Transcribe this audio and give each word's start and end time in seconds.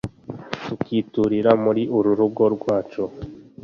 tukiturira 0.65 1.51
muri 1.63 1.83
uru 1.97 2.11
rugo 2.19 2.43
rwacu 2.55 3.03